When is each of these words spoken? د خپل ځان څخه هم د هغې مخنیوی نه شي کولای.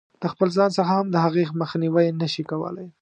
د 0.21 0.23
خپل 0.33 0.47
ځان 0.57 0.69
څخه 0.77 0.91
هم 0.97 1.05
د 1.11 1.15
هغې 1.25 1.43
مخنیوی 1.61 2.07
نه 2.21 2.27
شي 2.33 2.43
کولای. 2.51 2.87